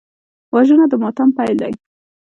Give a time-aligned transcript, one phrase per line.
[0.53, 1.73] وژنه د ماتم پیل دی